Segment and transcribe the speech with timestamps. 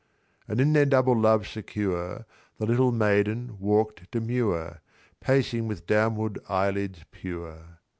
[0.47, 2.25] And in their double love secure,
[2.57, 4.81] The little maiden walk'd demure,
[5.19, 7.77] Pacing with downward eyelids pure.